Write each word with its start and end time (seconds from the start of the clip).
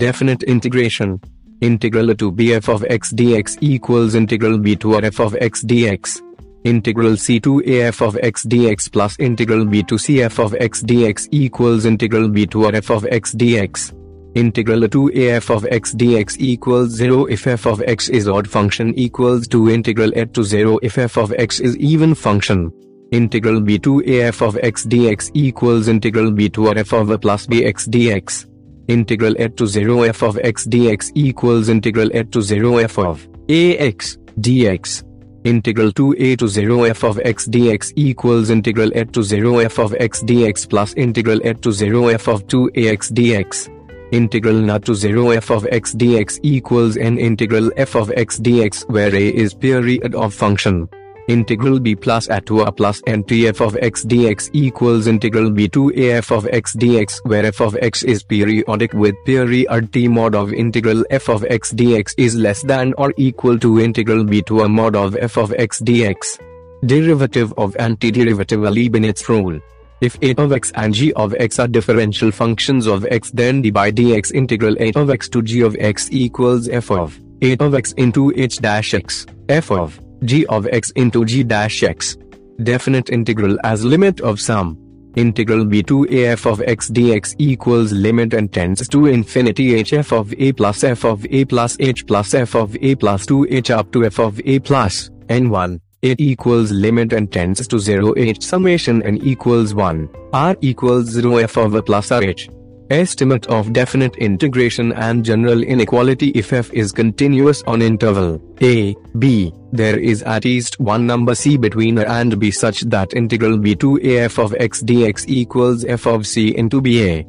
Definite 0.00 0.44
integration. 0.44 1.20
Integral 1.60 2.08
a 2.08 2.14
to 2.14 2.32
bf 2.32 2.70
of 2.74 2.82
x 2.88 3.12
dx 3.12 3.58
equals 3.60 4.14
integral 4.14 4.56
b 4.56 4.74
to 4.76 4.96
f 4.96 5.20
of 5.20 5.36
x 5.38 5.62
dx. 5.62 6.22
Integral 6.64 7.18
c 7.18 7.38
to 7.38 7.62
af 7.66 8.00
of 8.00 8.16
x 8.22 8.46
dx 8.46 8.90
plus 8.90 9.18
integral 9.18 9.66
b 9.66 9.82
to 9.82 9.96
cf 9.96 10.38
of 10.38 10.54
x 10.58 10.82
dx 10.82 11.28
equals 11.32 11.84
integral 11.84 12.30
b 12.30 12.46
to 12.46 12.66
f 12.72 12.90
of 12.90 13.04
x 13.10 13.34
dx. 13.34 13.92
Integral 14.36 14.84
a 14.84 14.88
to 14.88 15.10
af 15.14 15.50
of 15.50 15.66
x 15.70 15.92
dx 15.92 16.38
equals 16.38 16.92
0 16.92 17.26
if 17.26 17.46
f 17.46 17.66
of 17.66 17.82
x 17.82 18.08
is 18.08 18.26
odd 18.26 18.48
function 18.48 18.98
equals 18.98 19.46
to 19.48 19.68
integral 19.68 20.10
a 20.16 20.24
to 20.24 20.42
0 20.42 20.78
if 20.82 20.96
f 20.96 21.18
of 21.18 21.30
x 21.36 21.60
is 21.60 21.76
even 21.76 22.14
function. 22.14 22.70
Integral 23.12 23.60
b 23.60 23.78
to 23.78 24.02
af 24.06 24.40
of 24.40 24.56
x 24.62 24.86
dx 24.86 25.30
equals 25.34 25.88
integral 25.88 26.30
b 26.30 26.48
to 26.48 26.70
f 26.70 26.94
of 26.94 27.10
a 27.10 27.18
plus 27.18 27.46
bx 27.46 27.86
dx. 27.86 28.46
Integral 28.90 29.36
a 29.38 29.48
to 29.50 29.68
0 29.68 30.02
f 30.02 30.24
of 30.24 30.36
x 30.42 30.66
dx 30.66 31.12
equals 31.14 31.68
integral 31.68 32.10
a 32.12 32.24
to 32.24 32.42
0 32.42 32.78
f 32.78 32.98
of 32.98 33.28
ax 33.48 34.18
dx. 34.40 35.04
Integral 35.44 35.92
2a 35.92 36.36
to 36.36 36.48
0 36.48 36.82
f 36.82 37.04
of 37.04 37.20
x 37.20 37.46
dx 37.46 37.92
equals 37.94 38.50
integral 38.50 38.90
a 38.96 39.04
to 39.04 39.22
0 39.22 39.58
f 39.58 39.78
of 39.78 39.94
x 40.00 40.24
dx 40.24 40.68
plus 40.68 40.92
integral 40.94 41.40
a 41.44 41.54
to 41.54 41.70
0 41.70 42.08
f 42.08 42.26
of 42.26 42.44
2 42.48 42.72
ax 42.88 43.12
dx. 43.12 43.68
Integral 44.10 44.68
n 44.68 44.80
to 44.80 44.92
0 44.92 45.30
f 45.30 45.50
of 45.52 45.64
x 45.70 45.94
dx 45.94 46.40
equals 46.42 46.96
n 46.96 47.16
integral 47.16 47.70
f 47.76 47.94
of 47.94 48.10
x 48.16 48.40
dx 48.40 48.90
where 48.90 49.14
a 49.14 49.28
is 49.28 49.54
period 49.54 50.16
of 50.16 50.34
function. 50.34 50.88
Integral 51.30 51.78
b 51.78 51.94
plus 51.94 52.26
a 52.28 52.40
to 52.40 52.62
a 52.62 52.72
plus 52.72 53.00
n 53.06 53.22
to 53.22 53.46
f 53.46 53.60
of 53.60 53.76
x 53.80 54.04
dx 54.04 54.50
equals 54.52 55.06
integral 55.06 55.48
b 55.48 55.68
to 55.68 55.92
a 55.94 56.14
f 56.14 56.32
of 56.32 56.48
x 56.50 56.74
dx 56.74 57.20
where 57.24 57.46
f 57.46 57.60
of 57.60 57.76
x 57.80 58.02
is 58.02 58.24
periodic 58.24 58.92
with 58.94 59.14
period 59.24 59.92
t 59.92 60.08
mod 60.08 60.34
of 60.34 60.52
integral 60.52 61.04
f 61.10 61.28
of 61.28 61.44
x 61.44 61.72
dx 61.72 62.16
is 62.18 62.34
less 62.34 62.62
than 62.62 62.92
or 62.98 63.14
equal 63.16 63.56
to 63.56 63.78
integral 63.78 64.24
b 64.24 64.42
to 64.42 64.62
a 64.62 64.68
mod 64.68 64.96
of 64.96 65.14
f 65.20 65.38
of 65.38 65.54
x 65.56 65.80
dx. 65.80 66.40
Derivative 66.84 67.54
of 67.56 67.74
antiderivative 67.74 68.68
Leibniz 68.68 69.28
rule. 69.28 69.60
If 70.00 70.18
a 70.22 70.34
of 70.34 70.50
x 70.50 70.72
and 70.74 70.92
g 70.92 71.12
of 71.12 71.32
x 71.38 71.60
are 71.60 71.68
differential 71.68 72.32
functions 72.32 72.88
of 72.88 73.06
x 73.08 73.30
then 73.30 73.62
d 73.62 73.70
by 73.70 73.92
dx 73.92 74.32
integral 74.32 74.76
a 74.80 74.90
of 74.94 75.10
x 75.10 75.28
to 75.28 75.42
g 75.42 75.60
of 75.60 75.76
x 75.78 76.08
equals 76.10 76.68
f 76.68 76.90
of 76.90 77.16
a 77.40 77.56
of 77.58 77.76
x 77.76 77.92
into 77.92 78.32
h 78.34 78.58
dash 78.58 78.94
x, 78.94 79.26
f 79.48 79.70
of 79.70 80.00
g 80.24 80.46
of 80.46 80.66
x 80.66 80.90
into 80.96 81.24
g 81.24 81.42
dash 81.42 81.82
x. 81.82 82.16
Definite 82.62 83.10
integral 83.10 83.58
as 83.64 83.84
limit 83.84 84.20
of 84.20 84.40
sum. 84.40 84.76
Integral 85.16 85.64
b 85.64 85.82
to 85.82 86.06
af 86.08 86.46
of 86.46 86.62
x 86.62 86.90
dx 86.90 87.34
equals 87.38 87.92
limit 87.92 88.32
and 88.34 88.52
tends 88.52 88.86
to 88.88 89.06
infinity 89.06 89.82
hf 89.82 90.12
of 90.12 90.32
a 90.38 90.52
plus 90.52 90.84
f 90.84 91.04
of 91.04 91.26
a 91.30 91.44
plus 91.44 91.76
h 91.80 92.06
plus 92.06 92.34
f 92.34 92.54
of 92.54 92.76
a 92.80 92.94
plus 92.94 93.26
2h 93.26 93.70
up 93.70 93.90
to 93.90 94.04
f 94.04 94.20
of 94.20 94.40
a 94.44 94.60
plus 94.60 95.10
n1 95.28 95.80
it 96.02 96.18
equals 96.18 96.72
limit 96.72 97.12
and 97.12 97.30
tends 97.30 97.66
to 97.68 97.78
0 97.78 98.14
h 98.16 98.42
summation 98.42 99.02
n 99.02 99.18
equals 99.18 99.74
1, 99.74 100.08
r 100.32 100.56
equals 100.62 101.10
0 101.10 101.36
f 101.36 101.58
of 101.58 101.74
a 101.74 101.82
plus 101.82 102.10
r 102.10 102.22
h. 102.22 102.48
Estimate 102.90 103.46
of 103.46 103.72
definite 103.72 104.16
integration 104.16 104.92
and 104.94 105.24
general 105.24 105.62
inequality 105.62 106.30
if 106.30 106.52
f 106.52 106.72
is 106.72 106.90
continuous 106.90 107.62
on 107.62 107.82
interval 107.82 108.42
a, 108.60 108.96
b, 109.16 109.52
there 109.70 109.96
is 109.96 110.24
at 110.24 110.44
least 110.44 110.80
one 110.80 111.06
number 111.06 111.36
c 111.36 111.56
between 111.56 111.98
a 111.98 112.02
and 112.02 112.40
b 112.40 112.50
such 112.50 112.80
that 112.80 113.14
integral 113.14 113.58
b 113.58 113.76
to 113.76 114.00
a 114.02 114.24
f 114.24 114.40
of 114.40 114.56
x 114.58 114.82
dx 114.82 115.24
equals 115.28 115.84
f 115.84 116.04
of 116.08 116.26
c 116.26 116.48
into 116.56 116.80
b 116.80 117.08
a. 117.08 117.24